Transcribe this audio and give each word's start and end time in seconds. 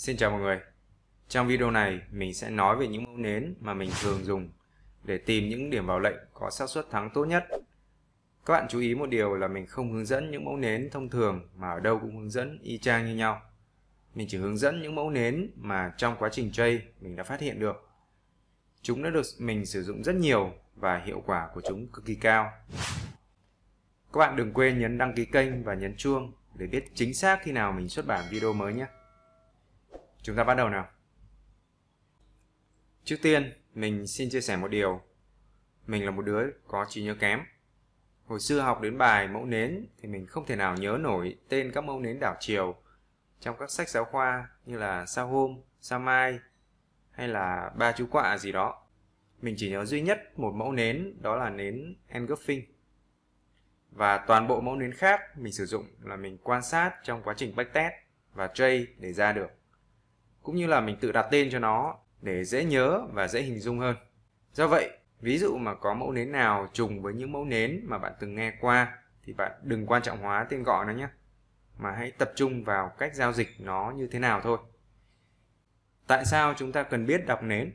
Xin 0.00 0.16
chào 0.16 0.30
mọi 0.30 0.40
người. 0.40 0.60
Trong 1.28 1.48
video 1.48 1.70
này, 1.70 2.00
mình 2.10 2.34
sẽ 2.34 2.50
nói 2.50 2.76
về 2.76 2.88
những 2.88 3.04
mẫu 3.04 3.16
nến 3.16 3.54
mà 3.60 3.74
mình 3.74 3.90
thường 4.02 4.24
dùng 4.24 4.50
để 5.04 5.18
tìm 5.18 5.48
những 5.48 5.70
điểm 5.70 5.86
vào 5.86 6.00
lệnh 6.00 6.16
có 6.34 6.50
xác 6.50 6.70
suất 6.70 6.90
thắng 6.90 7.10
tốt 7.14 7.24
nhất. 7.24 7.44
Các 8.46 8.52
bạn 8.52 8.66
chú 8.68 8.80
ý 8.80 8.94
một 8.94 9.06
điều 9.06 9.34
là 9.34 9.48
mình 9.48 9.66
không 9.66 9.92
hướng 9.92 10.04
dẫn 10.04 10.30
những 10.30 10.44
mẫu 10.44 10.56
nến 10.56 10.88
thông 10.92 11.08
thường 11.08 11.48
mà 11.54 11.70
ở 11.70 11.80
đâu 11.80 11.98
cũng 11.98 12.16
hướng 12.16 12.30
dẫn 12.30 12.58
y 12.62 12.78
chang 12.78 13.06
như 13.06 13.14
nhau. 13.14 13.42
Mình 14.14 14.26
chỉ 14.30 14.38
hướng 14.38 14.56
dẫn 14.56 14.82
những 14.82 14.94
mẫu 14.94 15.10
nến 15.10 15.50
mà 15.56 15.92
trong 15.96 16.16
quá 16.18 16.28
trình 16.32 16.50
chơi 16.52 16.82
mình 17.00 17.16
đã 17.16 17.24
phát 17.24 17.40
hiện 17.40 17.60
được. 17.60 17.88
Chúng 18.82 19.02
đã 19.02 19.10
được 19.10 19.26
mình 19.38 19.66
sử 19.66 19.82
dụng 19.82 20.02
rất 20.02 20.14
nhiều 20.14 20.52
và 20.76 21.02
hiệu 21.04 21.22
quả 21.26 21.48
của 21.54 21.60
chúng 21.68 21.88
cực 21.88 22.04
kỳ 22.04 22.14
cao. 22.14 22.52
Các 24.12 24.18
bạn 24.18 24.36
đừng 24.36 24.52
quên 24.52 24.78
nhấn 24.78 24.98
đăng 24.98 25.14
ký 25.14 25.24
kênh 25.24 25.64
và 25.64 25.74
nhấn 25.74 25.96
chuông 25.96 26.32
để 26.54 26.66
biết 26.66 26.84
chính 26.94 27.14
xác 27.14 27.38
khi 27.42 27.52
nào 27.52 27.72
mình 27.72 27.88
xuất 27.88 28.06
bản 28.06 28.24
video 28.30 28.52
mới 28.52 28.74
nhé. 28.74 28.86
Chúng 30.22 30.36
ta 30.36 30.44
bắt 30.44 30.54
đầu 30.54 30.68
nào. 30.68 30.88
Trước 33.04 33.16
tiên, 33.22 33.52
mình 33.74 34.06
xin 34.06 34.30
chia 34.30 34.40
sẻ 34.40 34.56
một 34.56 34.68
điều. 34.68 35.00
Mình 35.86 36.04
là 36.04 36.10
một 36.10 36.22
đứa 36.22 36.42
có 36.66 36.86
trí 36.88 37.04
nhớ 37.04 37.14
kém. 37.20 37.40
Hồi 38.24 38.40
xưa 38.40 38.60
học 38.60 38.80
đến 38.80 38.98
bài 38.98 39.28
mẫu 39.28 39.44
nến 39.44 39.86
thì 39.98 40.08
mình 40.08 40.26
không 40.26 40.46
thể 40.46 40.56
nào 40.56 40.76
nhớ 40.76 40.98
nổi 41.00 41.36
tên 41.48 41.72
các 41.74 41.84
mẫu 41.84 42.00
nến 42.00 42.20
đảo 42.20 42.36
chiều 42.40 42.74
trong 43.40 43.56
các 43.58 43.70
sách 43.70 43.88
giáo 43.88 44.04
khoa 44.04 44.48
như 44.66 44.78
là 44.78 45.06
sao 45.06 45.28
hôm, 45.28 45.60
sao 45.80 45.98
mai 45.98 46.38
hay 47.10 47.28
là 47.28 47.70
ba 47.76 47.92
chú 47.92 48.06
quạ 48.10 48.38
gì 48.38 48.52
đó. 48.52 48.86
Mình 49.42 49.54
chỉ 49.58 49.70
nhớ 49.70 49.84
duy 49.84 50.00
nhất 50.00 50.38
một 50.38 50.52
mẫu 50.54 50.72
nến 50.72 51.22
đó 51.22 51.36
là 51.36 51.50
nến 51.50 51.96
engulfing. 52.08 52.62
Và 53.90 54.18
toàn 54.18 54.48
bộ 54.48 54.60
mẫu 54.60 54.76
nến 54.76 54.92
khác 54.92 55.20
mình 55.38 55.52
sử 55.52 55.66
dụng 55.66 55.86
là 56.00 56.16
mình 56.16 56.38
quan 56.42 56.62
sát 56.62 56.94
trong 57.02 57.22
quá 57.22 57.34
trình 57.36 57.56
backtest 57.56 57.92
và 58.34 58.46
trade 58.46 58.84
để 58.98 59.12
ra 59.12 59.32
được 59.32 59.59
cũng 60.42 60.56
như 60.56 60.66
là 60.66 60.80
mình 60.80 60.96
tự 61.00 61.12
đặt 61.12 61.28
tên 61.30 61.48
cho 61.52 61.58
nó 61.58 61.96
để 62.22 62.44
dễ 62.44 62.64
nhớ 62.64 63.02
và 63.12 63.28
dễ 63.28 63.42
hình 63.42 63.60
dung 63.60 63.78
hơn. 63.78 63.96
Do 64.52 64.66
vậy, 64.66 64.90
ví 65.20 65.38
dụ 65.38 65.56
mà 65.56 65.74
có 65.74 65.94
mẫu 65.94 66.12
nến 66.12 66.32
nào 66.32 66.68
trùng 66.72 67.02
với 67.02 67.14
những 67.14 67.32
mẫu 67.32 67.44
nến 67.44 67.80
mà 67.84 67.98
bạn 67.98 68.12
từng 68.20 68.34
nghe 68.34 68.52
qua 68.60 68.98
thì 69.24 69.32
bạn 69.32 69.52
đừng 69.62 69.86
quan 69.86 70.02
trọng 70.02 70.18
hóa 70.18 70.46
tên 70.50 70.62
gọi 70.62 70.86
nó 70.86 70.92
nhé, 70.92 71.08
mà 71.78 71.90
hãy 71.90 72.10
tập 72.10 72.32
trung 72.36 72.64
vào 72.64 72.92
cách 72.98 73.14
giao 73.14 73.32
dịch 73.32 73.48
nó 73.58 73.92
như 73.96 74.06
thế 74.06 74.18
nào 74.18 74.40
thôi. 74.40 74.58
Tại 76.06 76.24
sao 76.24 76.54
chúng 76.56 76.72
ta 76.72 76.82
cần 76.82 77.06
biết 77.06 77.26
đọc 77.26 77.42
nến? 77.42 77.72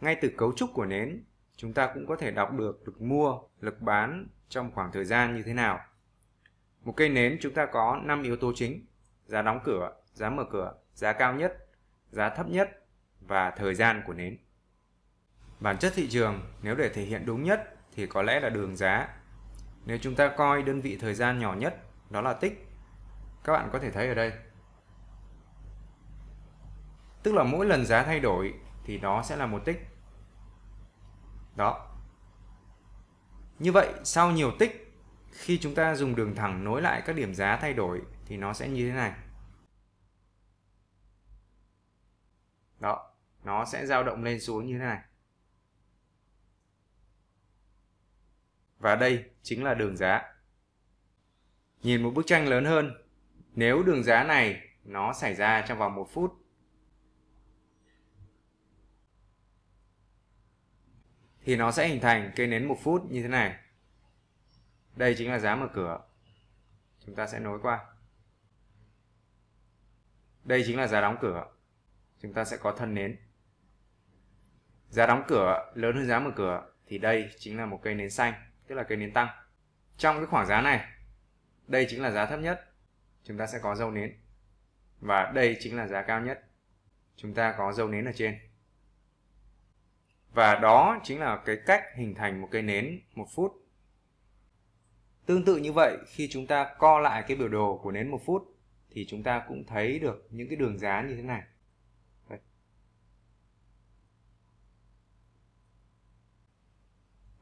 Ngay 0.00 0.16
từ 0.20 0.30
cấu 0.36 0.52
trúc 0.52 0.70
của 0.74 0.84
nến, 0.84 1.24
chúng 1.56 1.72
ta 1.72 1.90
cũng 1.94 2.06
có 2.06 2.16
thể 2.16 2.30
đọc 2.30 2.52
được 2.52 2.82
lực 2.86 3.02
mua, 3.02 3.38
lực 3.60 3.80
bán 3.80 4.26
trong 4.48 4.70
khoảng 4.74 4.92
thời 4.92 5.04
gian 5.04 5.36
như 5.36 5.42
thế 5.42 5.54
nào. 5.54 5.80
Một 6.82 6.92
cây 6.96 7.08
nến 7.08 7.38
chúng 7.40 7.54
ta 7.54 7.66
có 7.66 8.00
5 8.04 8.22
yếu 8.22 8.36
tố 8.36 8.52
chính: 8.54 8.86
giá 9.26 9.42
đóng 9.42 9.60
cửa, 9.64 9.92
giá 10.12 10.30
mở 10.30 10.44
cửa, 10.50 10.74
giá 10.98 11.12
cao 11.12 11.34
nhất, 11.34 11.66
giá 12.10 12.28
thấp 12.28 12.48
nhất 12.48 12.86
và 13.20 13.50
thời 13.50 13.74
gian 13.74 14.02
của 14.06 14.12
nến. 14.12 14.38
Bản 15.60 15.78
chất 15.78 15.92
thị 15.96 16.08
trường 16.10 16.40
nếu 16.62 16.74
để 16.74 16.88
thể 16.88 17.02
hiện 17.02 17.26
đúng 17.26 17.42
nhất 17.42 17.74
thì 17.92 18.06
có 18.06 18.22
lẽ 18.22 18.40
là 18.40 18.48
đường 18.48 18.76
giá. 18.76 19.08
Nếu 19.84 19.98
chúng 19.98 20.14
ta 20.14 20.28
coi 20.28 20.62
đơn 20.62 20.80
vị 20.80 20.98
thời 21.00 21.14
gian 21.14 21.38
nhỏ 21.38 21.54
nhất 21.54 21.76
đó 22.10 22.20
là 22.20 22.32
tích. 22.32 22.68
Các 23.44 23.52
bạn 23.52 23.68
có 23.72 23.78
thể 23.78 23.90
thấy 23.90 24.08
ở 24.08 24.14
đây. 24.14 24.32
Tức 27.22 27.34
là 27.34 27.44
mỗi 27.44 27.66
lần 27.66 27.86
giá 27.86 28.02
thay 28.02 28.20
đổi 28.20 28.54
thì 28.84 28.98
nó 28.98 29.22
sẽ 29.22 29.36
là 29.36 29.46
một 29.46 29.64
tích. 29.64 29.86
Đó. 31.56 31.86
Như 33.58 33.72
vậy 33.72 33.92
sau 34.04 34.30
nhiều 34.30 34.52
tích 34.58 34.94
khi 35.32 35.58
chúng 35.58 35.74
ta 35.74 35.94
dùng 35.94 36.14
đường 36.14 36.34
thẳng 36.34 36.64
nối 36.64 36.82
lại 36.82 37.02
các 37.06 37.16
điểm 37.16 37.34
giá 37.34 37.56
thay 37.56 37.72
đổi 37.72 38.02
thì 38.26 38.36
nó 38.36 38.52
sẽ 38.52 38.68
như 38.68 38.90
thế 38.90 38.96
này. 38.96 39.12
Đó, 42.80 43.14
nó 43.44 43.64
sẽ 43.64 43.86
dao 43.86 44.04
động 44.04 44.24
lên 44.24 44.40
xuống 44.40 44.66
như 44.66 44.72
thế 44.72 44.84
này. 44.84 45.02
Và 48.78 48.96
đây 48.96 49.30
chính 49.42 49.64
là 49.64 49.74
đường 49.74 49.96
giá. 49.96 50.34
Nhìn 51.82 52.02
một 52.02 52.10
bức 52.14 52.26
tranh 52.26 52.48
lớn 52.48 52.64
hơn, 52.64 52.94
nếu 53.54 53.82
đường 53.82 54.04
giá 54.04 54.24
này 54.24 54.68
nó 54.84 55.12
xảy 55.12 55.34
ra 55.34 55.64
trong 55.68 55.78
vòng 55.78 55.94
một 55.94 56.08
phút, 56.12 56.34
thì 61.40 61.56
nó 61.56 61.72
sẽ 61.72 61.88
hình 61.88 62.00
thành 62.00 62.32
cây 62.36 62.46
nến 62.46 62.68
một 62.68 62.78
phút 62.82 63.10
như 63.10 63.22
thế 63.22 63.28
này. 63.28 63.58
Đây 64.96 65.14
chính 65.18 65.30
là 65.30 65.38
giá 65.38 65.56
mở 65.56 65.68
cửa. 65.74 66.00
Chúng 67.06 67.14
ta 67.14 67.26
sẽ 67.26 67.40
nối 67.40 67.58
qua. 67.62 67.86
Đây 70.44 70.62
chính 70.66 70.76
là 70.76 70.86
giá 70.86 71.00
đóng 71.00 71.16
cửa 71.20 71.46
chúng 72.22 72.32
ta 72.32 72.44
sẽ 72.44 72.56
có 72.56 72.72
thân 72.72 72.94
nến. 72.94 73.16
Giá 74.88 75.06
đóng 75.06 75.22
cửa, 75.28 75.72
lớn 75.74 75.96
hơn 75.96 76.06
giá 76.06 76.18
mở 76.18 76.30
cửa, 76.36 76.72
thì 76.86 76.98
đây 76.98 77.30
chính 77.38 77.56
là 77.56 77.66
một 77.66 77.80
cây 77.82 77.94
nến 77.94 78.10
xanh, 78.10 78.34
tức 78.66 78.74
là 78.74 78.82
cây 78.82 78.98
nến 78.98 79.12
tăng. 79.12 79.28
Trong 79.96 80.16
cái 80.16 80.26
khoảng 80.26 80.46
giá 80.46 80.60
này, 80.60 80.86
đây 81.66 81.86
chính 81.88 82.02
là 82.02 82.10
giá 82.10 82.26
thấp 82.26 82.40
nhất, 82.40 82.72
chúng 83.24 83.38
ta 83.38 83.46
sẽ 83.46 83.58
có 83.62 83.74
dâu 83.74 83.90
nến. 83.90 84.16
Và 85.00 85.32
đây 85.34 85.56
chính 85.60 85.76
là 85.76 85.86
giá 85.86 86.02
cao 86.02 86.20
nhất, 86.20 86.44
chúng 87.16 87.34
ta 87.34 87.54
có 87.58 87.72
dâu 87.72 87.88
nến 87.88 88.04
ở 88.04 88.12
trên. 88.12 88.38
Và 90.32 90.54
đó 90.54 91.00
chính 91.04 91.20
là 91.20 91.42
cái 91.44 91.56
cách 91.66 91.84
hình 91.96 92.14
thành 92.14 92.40
một 92.40 92.48
cây 92.50 92.62
nến 92.62 93.00
một 93.14 93.26
phút. 93.34 93.52
Tương 95.26 95.44
tự 95.44 95.56
như 95.56 95.72
vậy, 95.72 95.96
khi 96.06 96.28
chúng 96.28 96.46
ta 96.46 96.74
co 96.78 96.98
lại 96.98 97.24
cái 97.28 97.36
biểu 97.36 97.48
đồ 97.48 97.80
của 97.82 97.92
nến 97.92 98.10
một 98.10 98.20
phút, 98.26 98.56
thì 98.90 99.06
chúng 99.08 99.22
ta 99.22 99.44
cũng 99.48 99.64
thấy 99.66 99.98
được 99.98 100.28
những 100.30 100.48
cái 100.48 100.56
đường 100.56 100.78
giá 100.78 101.02
như 101.02 101.16
thế 101.16 101.22
này. 101.22 101.42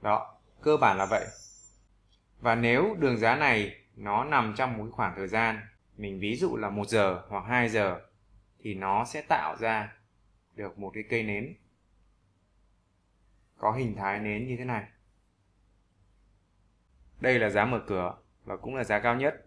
Đó, 0.06 0.36
cơ 0.62 0.76
bản 0.76 0.96
là 0.98 1.06
vậy. 1.10 1.26
Và 2.40 2.54
nếu 2.54 2.96
đường 2.98 3.16
giá 3.16 3.36
này 3.36 3.76
nó 3.96 4.24
nằm 4.24 4.54
trong 4.56 4.78
một 4.78 4.86
khoảng 4.92 5.14
thời 5.16 5.28
gian, 5.28 5.60
mình 5.96 6.20
ví 6.20 6.36
dụ 6.36 6.56
là 6.56 6.70
một 6.70 6.88
giờ 6.88 7.22
hoặc 7.28 7.44
2 7.48 7.68
giờ, 7.68 8.00
thì 8.60 8.74
nó 8.74 9.04
sẽ 9.04 9.22
tạo 9.22 9.56
ra 9.56 9.96
được 10.54 10.78
một 10.78 10.90
cái 10.94 11.04
cây 11.10 11.22
nến. 11.22 11.56
Có 13.58 13.72
hình 13.72 13.96
thái 13.96 14.18
nến 14.18 14.48
như 14.48 14.56
thế 14.56 14.64
này. 14.64 14.84
Đây 17.20 17.38
là 17.38 17.48
giá 17.48 17.64
mở 17.64 17.80
cửa 17.86 18.16
và 18.44 18.56
cũng 18.56 18.74
là 18.74 18.84
giá 18.84 18.98
cao 18.98 19.14
nhất. 19.14 19.46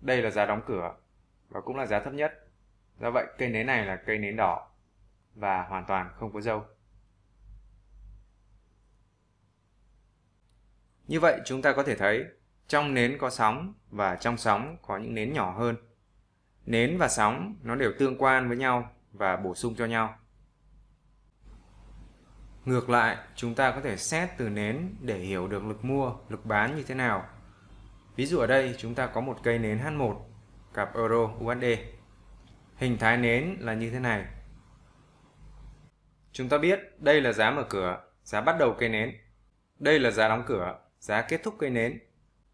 Đây 0.00 0.22
là 0.22 0.30
giá 0.30 0.46
đóng 0.46 0.62
cửa 0.66 0.96
và 1.48 1.60
cũng 1.60 1.76
là 1.76 1.86
giá 1.86 2.00
thấp 2.00 2.12
nhất. 2.12 2.32
Do 3.00 3.10
vậy, 3.10 3.26
cây 3.38 3.48
nến 3.48 3.66
này 3.66 3.86
là 3.86 3.96
cây 3.96 4.18
nến 4.18 4.36
đỏ 4.36 4.70
và 5.34 5.62
hoàn 5.62 5.84
toàn 5.86 6.10
không 6.14 6.32
có 6.32 6.40
dâu. 6.40 6.64
Như 11.12 11.20
vậy 11.20 11.40
chúng 11.44 11.62
ta 11.62 11.72
có 11.72 11.82
thể 11.82 11.94
thấy 11.94 12.24
trong 12.68 12.94
nến 12.94 13.18
có 13.18 13.30
sóng 13.30 13.74
và 13.90 14.16
trong 14.16 14.36
sóng 14.36 14.76
có 14.82 14.96
những 14.96 15.14
nến 15.14 15.32
nhỏ 15.32 15.54
hơn. 15.58 15.76
Nến 16.66 16.98
và 16.98 17.08
sóng 17.08 17.56
nó 17.62 17.74
đều 17.74 17.92
tương 17.98 18.18
quan 18.18 18.48
với 18.48 18.56
nhau 18.56 18.90
và 19.12 19.36
bổ 19.36 19.54
sung 19.54 19.74
cho 19.74 19.84
nhau. 19.84 20.18
Ngược 22.64 22.90
lại, 22.90 23.16
chúng 23.34 23.54
ta 23.54 23.70
có 23.70 23.80
thể 23.80 23.96
xét 23.96 24.28
từ 24.36 24.48
nến 24.48 24.96
để 25.00 25.18
hiểu 25.18 25.48
được 25.48 25.64
lực 25.64 25.84
mua, 25.84 26.14
lực 26.28 26.46
bán 26.46 26.76
như 26.76 26.82
thế 26.82 26.94
nào. 26.94 27.28
Ví 28.16 28.26
dụ 28.26 28.38
ở 28.38 28.46
đây 28.46 28.74
chúng 28.78 28.94
ta 28.94 29.06
có 29.06 29.20
một 29.20 29.38
cây 29.42 29.58
nến 29.58 29.78
H1 29.78 30.16
cặp 30.74 30.94
Euro 30.94 31.30
USD. 31.44 31.64
Hình 32.76 32.98
thái 32.98 33.16
nến 33.16 33.56
là 33.60 33.74
như 33.74 33.90
thế 33.90 33.98
này. 33.98 34.24
Chúng 36.32 36.48
ta 36.48 36.58
biết 36.58 36.80
đây 36.98 37.20
là 37.20 37.32
giá 37.32 37.50
mở 37.50 37.64
cửa, 37.70 38.00
giá 38.24 38.40
bắt 38.40 38.56
đầu 38.58 38.76
cây 38.78 38.88
nến. 38.88 39.16
Đây 39.78 39.98
là 39.98 40.10
giá 40.10 40.28
đóng 40.28 40.44
cửa, 40.46 40.81
giá 41.02 41.22
kết 41.22 41.42
thúc 41.42 41.54
cây 41.58 41.70
nến. 41.70 42.00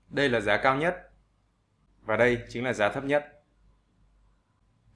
Đây 0.09 0.29
là 0.29 0.41
giá 0.41 0.57
cao 0.57 0.77
nhất 0.77 1.11
và 2.03 2.17
đây 2.17 2.43
chính 2.49 2.65
là 2.65 2.73
giá 2.73 2.89
thấp 2.89 3.05
nhất. 3.05 3.43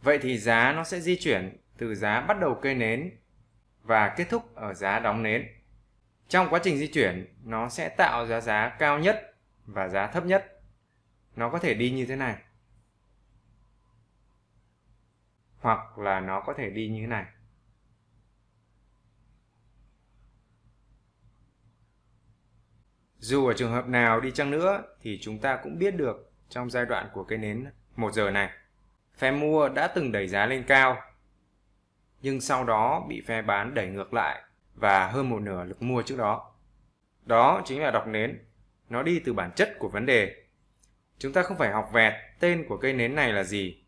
Vậy 0.03 0.19
thì 0.23 0.39
giá 0.39 0.73
nó 0.73 0.85
sẽ 0.85 1.01
di 1.01 1.17
chuyển 1.17 1.57
từ 1.79 1.95
giá 1.95 2.21
bắt 2.21 2.41
đầu 2.41 2.59
cây 2.63 2.75
nến 2.75 3.19
và 3.83 4.15
kết 4.17 4.27
thúc 4.31 4.55
ở 4.55 4.75
giá 4.75 4.99
đóng 4.99 5.23
nến. 5.23 5.49
Trong 6.29 6.47
quá 6.51 6.61
trình 6.63 6.79
di 6.79 6.87
chuyển, 6.87 7.35
nó 7.45 7.69
sẽ 7.69 7.89
tạo 7.89 8.27
ra 8.27 8.41
giá 8.41 8.77
cao 8.79 8.99
nhất 8.99 9.35
và 9.67 9.89
giá 9.89 10.07
thấp 10.07 10.27
nhất. 10.27 10.63
Nó 11.37 11.51
có 11.51 11.59
thể 11.59 11.75
đi 11.75 11.91
như 11.91 12.07
thế 12.07 12.17
này. 12.17 12.37
Hoặc 15.57 15.99
là 15.99 16.21
nó 16.21 16.41
có 16.41 16.55
thể 16.55 16.71
đi 16.71 16.89
như 16.89 17.01
thế 17.01 17.07
này. 17.07 17.27
Dù 23.23 23.47
ở 23.47 23.55
trường 23.55 23.73
hợp 23.73 23.89
nào 23.89 24.21
đi 24.21 24.31
chăng 24.31 24.51
nữa 24.51 24.83
thì 25.01 25.19
chúng 25.23 25.39
ta 25.39 25.59
cũng 25.63 25.79
biết 25.79 25.97
được 25.97 26.31
trong 26.49 26.71
giai 26.71 26.87
đoạn 26.87 27.09
của 27.13 27.25
cây 27.25 27.39
nến 27.39 27.67
1 27.97 28.13
giờ 28.13 28.31
này, 28.31 28.51
phe 29.17 29.31
mua 29.31 29.69
đã 29.69 29.87
từng 29.87 30.13
đẩy 30.13 30.29
giá 30.29 30.47
lên 30.47 30.65
cao, 30.67 30.97
nhưng 32.23 32.41
sau 32.41 32.65
đó 32.65 33.07
bị 33.09 33.23
phe 33.27 33.43
bán 33.43 33.75
đẩy 33.75 33.87
ngược 33.87 34.15
lại 34.15 34.43
và 34.75 35.07
hơn 35.07 35.31
một 35.31 35.39
nửa 35.39 35.65
lực 35.65 35.83
mua 35.83 36.03
trước 36.03 36.19
đó. 36.19 36.55
Đó 37.25 37.63
chính 37.65 37.83
là 37.83 37.91
đọc 37.91 38.07
nến, 38.07 38.39
nó 38.89 39.03
đi 39.03 39.19
từ 39.25 39.33
bản 39.33 39.51
chất 39.57 39.79
của 39.79 39.89
vấn 39.89 40.07
đề. 40.07 40.45
Chúng 41.19 41.33
ta 41.33 41.43
không 41.43 41.59
phải 41.59 41.73
học 41.73 41.91
vẹt 41.93 42.13
tên 42.41 42.65
của 42.69 42.77
cây 42.77 42.93
nến 42.93 43.15
này 43.15 43.33
là 43.33 43.45
gì, 43.45 43.81